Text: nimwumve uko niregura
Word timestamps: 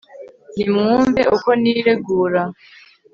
nimwumve 0.55 1.21
uko 1.35 1.49
niregura 1.61 2.41